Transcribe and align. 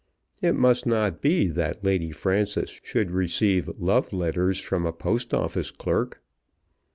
It 0.41 0.55
must 0.55 0.87
not 0.87 1.21
be 1.21 1.45
that 1.49 1.83
Lady 1.83 2.09
Frances 2.09 2.79
should 2.83 3.11
receive 3.11 3.69
love 3.77 4.11
letters 4.11 4.59
from 4.59 4.87
a 4.87 4.91
Post 4.91 5.31
Office 5.31 5.69
clerk! 5.69 6.23